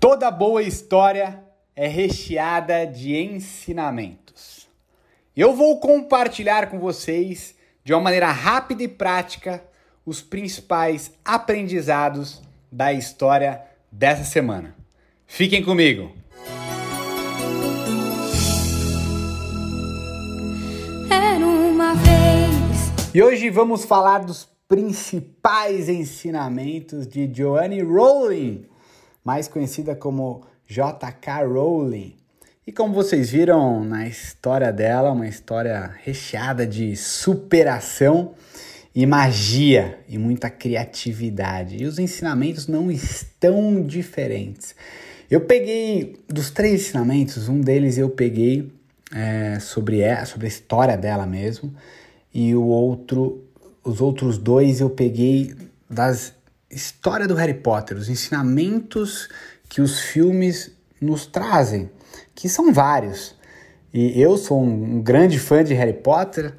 [0.00, 1.42] Toda boa história
[1.74, 4.68] é recheada de ensinamentos.
[5.36, 9.60] Eu vou compartilhar com vocês, de uma maneira rápida e prática,
[10.06, 12.40] os principais aprendizados
[12.70, 14.72] da história dessa semana.
[15.26, 16.12] Fiquem comigo!
[21.10, 23.12] Era uma vez.
[23.12, 28.64] E hoje vamos falar dos principais ensinamentos de Joanne Rowling
[29.28, 31.44] mais conhecida como J.K.
[31.44, 32.16] Rowling.
[32.66, 38.32] E como vocês viram na história dela, uma história recheada de superação
[38.94, 41.76] e magia e muita criatividade.
[41.76, 44.74] E os ensinamentos não estão diferentes.
[45.30, 48.72] Eu peguei dos três ensinamentos, um deles eu peguei
[49.14, 51.74] é, sobre, a, sobre a história dela mesmo,
[52.32, 53.44] e o outro,
[53.84, 55.54] os outros dois eu peguei
[55.88, 56.32] das
[56.70, 59.28] história do Harry Potter, os ensinamentos
[59.68, 61.90] que os filmes nos trazem,
[62.34, 63.34] que são vários.
[63.92, 66.54] E eu sou um, grande fã de Harry Potter,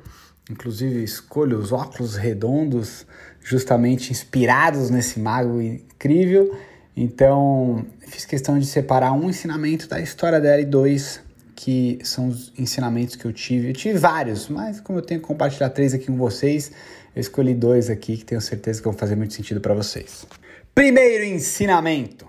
[0.50, 3.06] inclusive escolho os óculos redondos
[3.42, 6.58] justamente inspirados nesse mago incrível.
[6.96, 11.22] Então, fiz questão de separar um ensinamento da história dela e dois
[11.56, 13.70] que são os ensinamentos que eu tive.
[13.70, 16.72] Eu tive vários, mas como eu tenho que compartilhar três aqui com vocês,
[17.16, 20.26] eu escolhi dois aqui que tenho certeza que vão fazer muito sentido para vocês.
[20.74, 22.28] Primeiro ensinamento.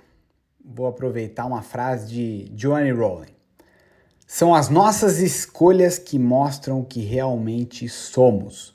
[0.64, 3.34] Vou aproveitar uma frase de Joanne Rowling.
[4.26, 8.70] São as nossas escolhas que mostram o que realmente somos,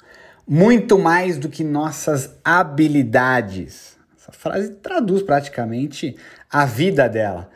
[0.45, 3.97] muito mais do que nossas habilidades.
[4.19, 6.17] Essa frase traduz praticamente
[6.51, 7.49] a vida dela,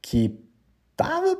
[0.00, 0.38] que
[0.92, 1.38] estava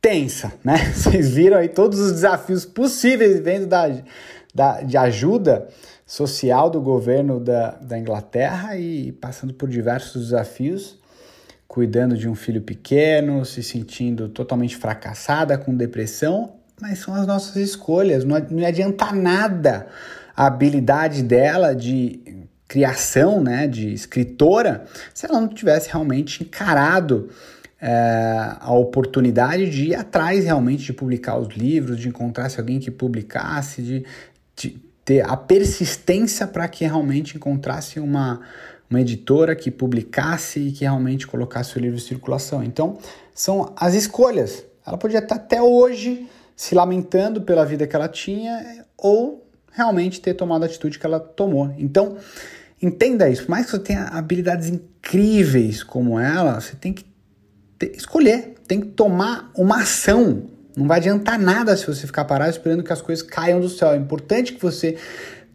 [0.00, 0.76] tensa, né?
[0.94, 3.88] Vocês viram aí todos os desafios possíveis vendo da,
[4.54, 5.68] da, de ajuda
[6.06, 10.98] social do governo da, da Inglaterra e passando por diversos desafios,
[11.66, 17.56] cuidando de um filho pequeno, se sentindo totalmente fracassada, com depressão, mas são as nossas
[17.56, 19.86] escolhas, não, não adianta nada
[20.36, 27.28] a habilidade dela de criação, né, de escritora, se ela não tivesse realmente encarado
[27.80, 32.90] é, a oportunidade de ir atrás realmente de publicar os livros, de encontrar-se alguém que
[32.90, 34.04] publicasse, de
[35.04, 38.40] ter a persistência para que realmente encontrasse uma,
[38.88, 42.62] uma editora que publicasse e que realmente colocasse o livro em circulação.
[42.62, 42.98] Então,
[43.34, 44.64] são as escolhas.
[44.86, 50.34] Ela podia estar até hoje se lamentando pela vida que ela tinha ou realmente ter
[50.34, 51.74] tomado a atitude que ela tomou.
[51.78, 52.16] Então,
[52.80, 53.44] entenda isso.
[53.44, 57.04] Por mais que você tenha habilidades incríveis como ela, você tem que
[57.78, 60.44] ter, escolher, tem que tomar uma ação.
[60.76, 63.92] Não vai adiantar nada se você ficar parado esperando que as coisas caiam do céu.
[63.92, 64.96] É importante que você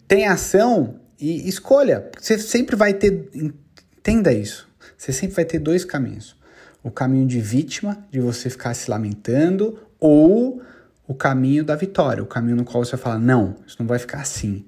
[0.07, 2.09] tenha ação e escolha.
[2.19, 3.29] Você sempre vai ter.
[3.33, 4.67] Entenda isso.
[4.97, 6.35] Você sempre vai ter dois caminhos:
[6.83, 10.61] o caminho de vítima, de você ficar se lamentando, ou
[11.07, 14.21] o caminho da vitória, o caminho no qual você fala: não, isso não vai ficar
[14.21, 14.65] assim.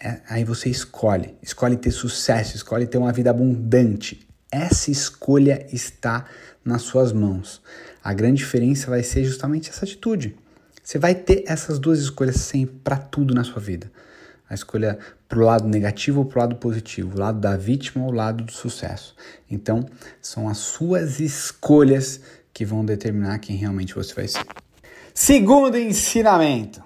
[0.00, 4.27] É, aí você escolhe, escolhe ter sucesso, escolhe ter uma vida abundante.
[4.50, 6.26] Essa escolha está
[6.64, 7.62] nas suas mãos.
[8.02, 10.36] A grande diferença vai ser justamente essa atitude.
[10.82, 13.90] Você vai ter essas duas escolhas sempre para tudo na sua vida.
[14.48, 14.98] A escolha
[15.28, 18.14] para o lado negativo ou para o lado positivo, o lado da vítima ou o
[18.14, 19.14] lado do sucesso.
[19.50, 19.84] Então,
[20.22, 22.20] são as suas escolhas
[22.54, 24.44] que vão determinar quem realmente você vai ser.
[25.12, 26.82] Segundo ensinamento.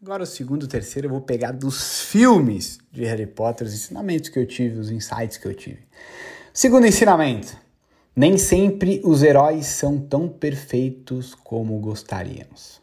[0.00, 3.74] Agora, o segundo e o terceiro eu vou pegar dos filmes de Harry Potter, os
[3.74, 5.80] ensinamentos que eu tive, os insights que eu tive.
[6.52, 7.56] Segundo ensinamento:
[8.14, 12.80] nem sempre os heróis são tão perfeitos como gostaríamos.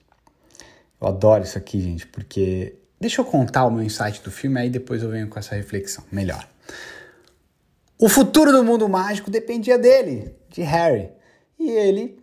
[0.99, 2.75] Eu adoro isso aqui, gente, porque.
[2.99, 6.03] Deixa eu contar o meu insight do filme, aí depois eu venho com essa reflexão
[6.11, 6.49] melhor.
[7.99, 11.11] O futuro do mundo mágico dependia dele, de Harry.
[11.59, 12.19] E ele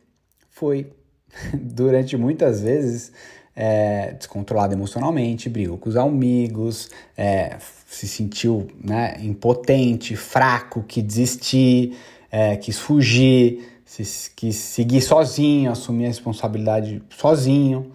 [0.50, 0.93] foi,
[1.54, 3.12] durante muitas vezes,
[3.56, 7.56] é, descontrolado emocionalmente, brigou com os amigos, é,
[7.87, 11.97] se sentiu né, impotente, fraco, que desistir,
[12.31, 17.92] é, quis fugir, se, quis seguir sozinho, assumir a responsabilidade sozinho.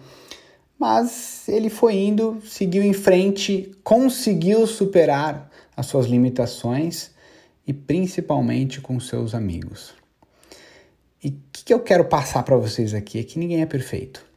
[0.78, 7.10] Mas ele foi indo, seguiu em frente, conseguiu superar as suas limitações
[7.66, 9.92] e principalmente com seus amigos.
[11.22, 14.29] E o que, que eu quero passar para vocês aqui é que ninguém é perfeito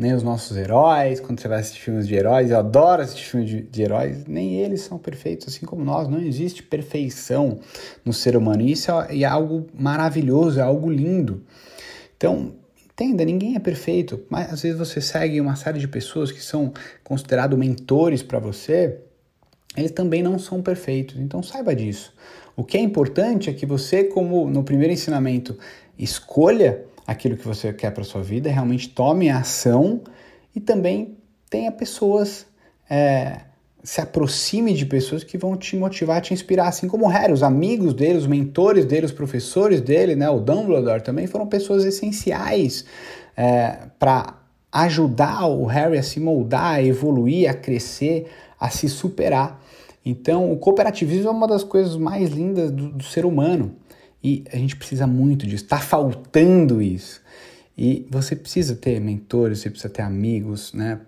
[0.00, 3.50] nem os nossos heróis, quando você vai assistir filmes de heróis, eu adoro assistir filmes
[3.50, 7.60] de, de, heróis, nem eles são perfeitos, assim como nós, não existe perfeição
[8.02, 11.42] no ser humano, e isso é, é algo maravilhoso, é algo lindo.
[12.16, 16.42] Então, entenda, ninguém é perfeito, mas às vezes você segue uma série de pessoas que
[16.42, 16.72] são
[17.04, 19.00] considerados mentores para você,
[19.76, 22.14] eles também não são perfeitos, então saiba disso.
[22.56, 25.58] O que é importante é que você, como no primeiro ensinamento,
[25.98, 30.00] escolha aquilo que você quer para sua vida, realmente tome ação
[30.54, 31.16] e também
[31.50, 32.46] tenha pessoas,
[32.88, 33.40] é,
[33.82, 37.42] se aproxime de pessoas que vão te motivar, te inspirar, assim como o Harry, os
[37.42, 42.84] amigos dele, os mentores dele, os professores dele, né, o Dumbledore também foram pessoas essenciais
[43.36, 44.36] é, para
[44.70, 49.60] ajudar o Harry a se moldar, a evoluir, a crescer, a se superar.
[50.06, 53.74] Então, o cooperativismo é uma das coisas mais lindas do, do ser humano
[54.22, 57.20] e a gente precisa muito disso, está faltando isso.
[57.76, 61.00] E você precisa ter mentores, você precisa ter amigos, né?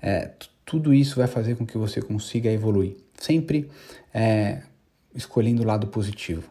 [0.00, 0.30] É,
[0.64, 2.96] tudo isso vai fazer com que você consiga evoluir.
[3.18, 3.68] Sempre
[4.14, 4.62] é,
[5.14, 6.48] escolhendo o lado positivo,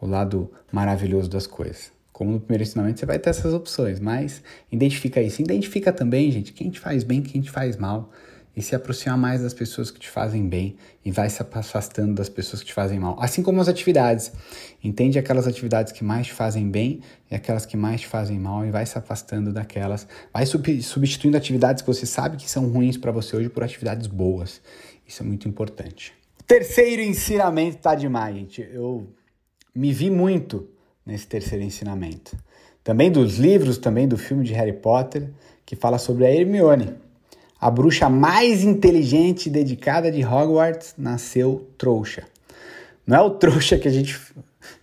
[0.00, 1.90] o lado maravilhoso das coisas.
[2.12, 5.42] Como no primeiro ensinamento, você vai ter essas opções, mas identifica isso.
[5.42, 8.10] Identifica também, gente, quem te faz bem, quem te faz mal.
[8.56, 12.30] E se aproximar mais das pessoas que te fazem bem e vai se afastando das
[12.30, 13.14] pessoas que te fazem mal.
[13.20, 14.32] Assim como as atividades.
[14.82, 18.64] Entende aquelas atividades que mais te fazem bem e aquelas que mais te fazem mal
[18.64, 20.08] e vai se afastando daquelas.
[20.32, 24.62] Vai substituindo atividades que você sabe que são ruins para você hoje por atividades boas.
[25.06, 26.14] Isso é muito importante.
[26.46, 28.62] Terceiro ensinamento tá demais, gente.
[28.72, 29.06] Eu
[29.74, 30.66] me vi muito
[31.04, 32.36] nesse terceiro ensinamento.
[32.82, 35.28] Também dos livros, também do filme de Harry Potter,
[35.64, 36.94] que fala sobre a Hermione.
[37.60, 42.24] A bruxa mais inteligente e dedicada de Hogwarts nasceu trouxa.
[43.06, 44.20] Não é o trouxa que a gente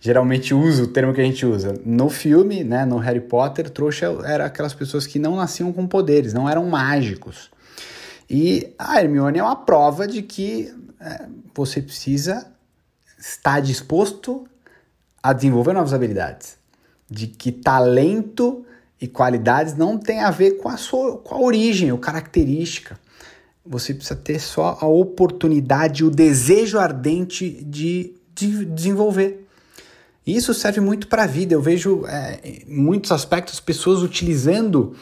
[0.00, 1.74] geralmente usa, o termo que a gente usa.
[1.84, 6.32] No filme, né, no Harry Potter, trouxa era aquelas pessoas que não nasciam com poderes,
[6.32, 7.50] não eram mágicos.
[8.28, 12.46] E a Hermione é uma prova de que é, você precisa
[13.18, 14.46] estar disposto
[15.22, 16.56] a desenvolver novas habilidades,
[17.10, 18.64] de que talento
[19.04, 22.98] e qualidades não tem a ver com a sua com a origem ou característica.
[23.66, 29.46] Você precisa ter só a oportunidade, o desejo ardente de, de desenvolver.
[30.26, 31.52] E isso serve muito para a vida.
[31.52, 34.96] Eu vejo é, em muitos aspectos pessoas utilizando,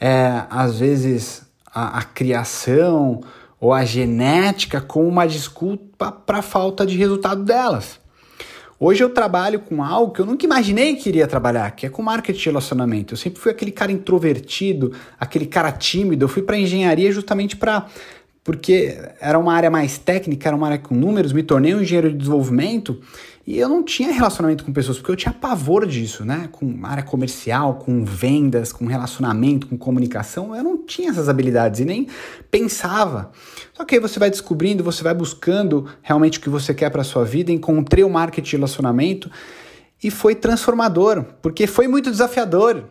[0.00, 3.20] é, às vezes, a, a criação
[3.60, 7.98] ou a genética como uma desculpa para a falta de resultado delas.
[8.80, 12.00] Hoje eu trabalho com algo que eu nunca imaginei que iria trabalhar, que é com
[12.00, 13.14] marketing de relacionamento.
[13.14, 16.24] Eu sempre fui aquele cara introvertido, aquele cara tímido.
[16.24, 17.88] Eu fui para engenharia justamente para
[18.48, 22.10] porque era uma área mais técnica, era uma área com números, me tornei um engenheiro
[22.10, 22.98] de desenvolvimento
[23.46, 26.48] e eu não tinha relacionamento com pessoas, porque eu tinha pavor disso, né?
[26.50, 31.84] Com área comercial, com vendas, com relacionamento, com comunicação, eu não tinha essas habilidades e
[31.84, 32.08] nem
[32.50, 33.32] pensava.
[33.74, 37.04] Só que aí você vai descobrindo, você vai buscando realmente o que você quer para
[37.04, 39.30] sua vida, encontrei o marketing de relacionamento
[40.02, 42.82] e foi transformador, porque foi muito desafiador.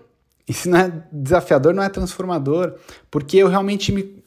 [0.48, 2.76] E se não é desafiador, não é transformador,
[3.10, 4.18] porque eu realmente me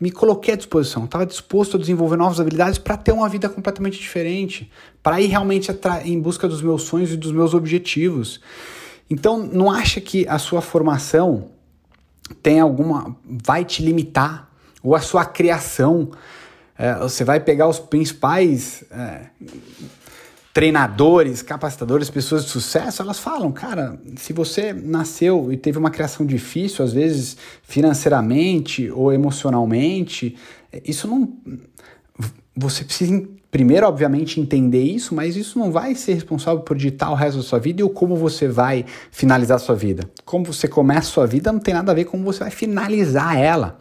[0.00, 3.98] me coloquei à disposição, estava disposto a desenvolver novas habilidades para ter uma vida completamente
[3.98, 4.70] diferente,
[5.02, 5.70] para ir realmente
[6.04, 8.40] em busca dos meus sonhos e dos meus objetivos.
[9.08, 11.50] Então, não acha que a sua formação
[12.42, 14.50] tem alguma vai te limitar
[14.82, 16.10] ou a sua criação.
[16.76, 19.26] É, você vai pegar os principais é,
[20.54, 26.24] treinadores, capacitadores, pessoas de sucesso, elas falam, cara, se você nasceu e teve uma criação
[26.24, 30.36] difícil, às vezes financeiramente ou emocionalmente,
[30.84, 31.36] isso não.
[32.56, 33.20] Você precisa
[33.50, 37.42] primeiro, obviamente, entender isso, mas isso não vai ser responsável por ditar o resto da
[37.42, 40.08] sua vida e como você vai finalizar a sua vida.
[40.24, 42.50] Como você começa a sua vida não tem nada a ver com como você vai
[42.52, 43.76] finalizar ela.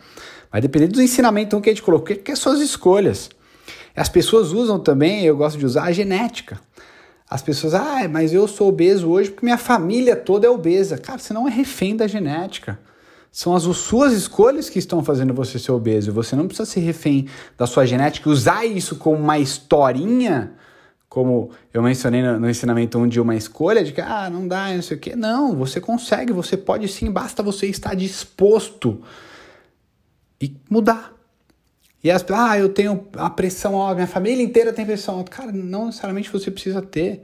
[0.51, 3.29] Vai depender dos ensinamentos que a gente colocou, que é suas escolhas.
[3.95, 6.59] As pessoas usam também, eu gosto de usar a genética.
[7.29, 10.97] As pessoas, ah, mas eu sou obeso hoje porque minha família toda é obesa.
[10.97, 12.79] Cara, você não é refém da genética.
[13.31, 16.11] São as suas escolhas que estão fazendo você ser obeso.
[16.11, 20.53] Você não precisa ser refém da sua genética, usar isso como uma historinha,
[21.09, 24.71] como eu mencionei no, no ensinamento um de uma escolha, de que ah, não dá,
[24.73, 25.15] não sei o quê.
[25.15, 29.01] Não, você consegue, você pode sim, basta você estar disposto
[30.39, 31.12] e mudar.
[32.03, 35.31] E as ah, eu tenho a pressão alta, minha família inteira tem pressão alta.
[35.31, 37.23] Cara, não necessariamente você precisa ter.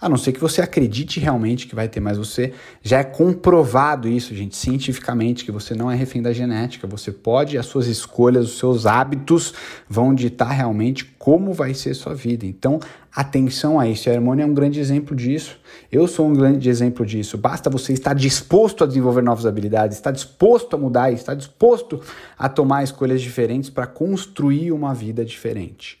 [0.00, 4.06] A não ser que você acredite realmente que vai ter, mas você já é comprovado
[4.08, 6.86] isso, gente, cientificamente, que você não é refém da genética.
[6.86, 9.52] Você pode, as suas escolhas, os seus hábitos
[9.88, 12.46] vão ditar realmente como vai ser sua vida.
[12.46, 12.78] Então,
[13.12, 14.08] atenção a isso.
[14.08, 15.58] A Harmonia é um grande exemplo disso.
[15.90, 17.36] Eu sou um grande exemplo disso.
[17.36, 22.00] Basta você estar disposto a desenvolver novas habilidades, estar disposto a mudar, estar disposto
[22.38, 25.98] a tomar escolhas diferentes para construir uma vida diferente.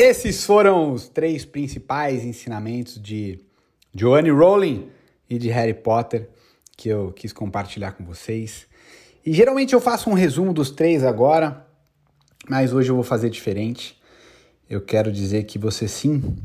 [0.00, 3.40] Esses foram os três principais ensinamentos de
[3.92, 4.88] Joanne Rowling
[5.28, 6.28] e de Harry Potter
[6.76, 8.68] que eu quis compartilhar com vocês.
[9.26, 11.66] E geralmente eu faço um resumo dos três agora,
[12.48, 14.00] mas hoje eu vou fazer diferente.
[14.70, 16.36] Eu quero dizer que você sim,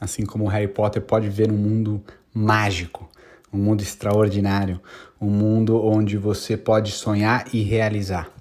[0.00, 2.02] assim como Harry Potter pode viver num mundo
[2.32, 3.06] mágico,
[3.52, 4.80] um mundo extraordinário,
[5.20, 8.37] um mundo onde você pode sonhar e realizar.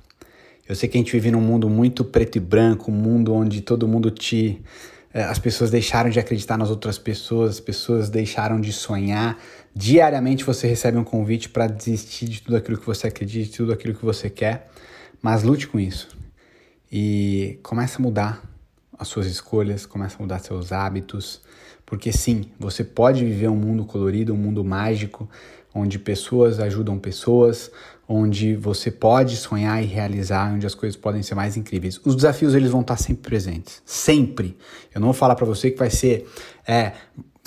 [0.67, 3.61] Eu sei que a gente vive num mundo muito preto e branco, um mundo onde
[3.61, 4.61] todo mundo te.
[5.13, 9.37] Eh, as pessoas deixaram de acreditar nas outras pessoas, as pessoas deixaram de sonhar.
[9.73, 13.71] Diariamente você recebe um convite para desistir de tudo aquilo que você acredita, de tudo
[13.71, 14.69] aquilo que você quer,
[15.21, 16.17] mas lute com isso
[16.91, 18.41] e comece a mudar
[18.97, 21.41] as suas escolhas, comece a mudar seus hábitos,
[21.85, 25.29] porque sim, você pode viver um mundo colorido, um mundo mágico,
[25.77, 27.71] onde pessoas ajudam pessoas,
[28.07, 31.99] onde você pode sonhar e realizar, onde as coisas podem ser mais incríveis.
[32.05, 34.57] Os desafios eles vão estar sempre presentes, sempre.
[34.93, 36.27] Eu não vou falar para você que vai ser
[36.65, 36.93] é,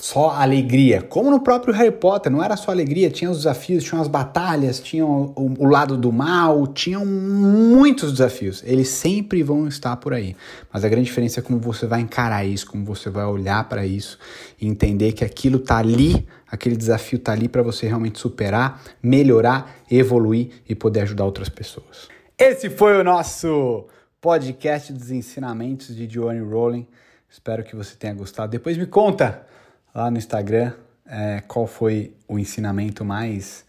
[0.00, 1.02] só alegria.
[1.02, 4.80] Como no próprio Harry Potter, não era só alegria, tinha os desafios, tinha as batalhas,
[4.80, 8.62] tinha o, o, lado do mal, tinham muitos desafios.
[8.64, 10.34] Eles sempre vão estar por aí.
[10.72, 13.84] Mas a grande diferença é como você vai encarar isso, como você vai olhar para
[13.84, 14.18] isso
[14.58, 19.76] e entender que aquilo tá ali, aquele desafio tá ali para você realmente superar, melhorar,
[19.90, 22.08] evoluir e poder ajudar outras pessoas.
[22.38, 23.86] Esse foi o nosso
[24.18, 26.86] podcast dos ensinamentos de Joanne Rowling.
[27.28, 28.50] Espero que você tenha gostado.
[28.50, 29.46] Depois me conta
[29.94, 30.72] lá no Instagram
[31.10, 33.64] é, qual foi o ensinamento mais.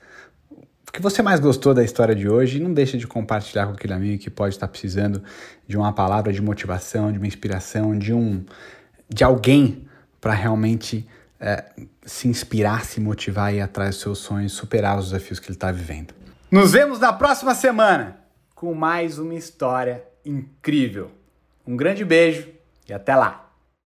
[0.88, 3.94] O que você mais gostou da história de hoje não deixa de compartilhar com aquele
[3.94, 5.24] amigo que pode estar precisando
[5.68, 8.44] de uma palavra de motivação, de uma inspiração, de um
[9.10, 9.88] de alguém
[10.20, 11.08] para realmente
[11.40, 11.66] é,
[12.06, 15.56] se inspirar, se motivar e ir atrás dos seus sonhos, superar os desafios que ele
[15.56, 16.14] está vivendo.
[16.52, 18.18] Nos vemos na próxima semana
[18.54, 21.10] com mais uma história incrível.
[21.66, 22.50] Um grande beijo
[22.88, 23.51] e até lá!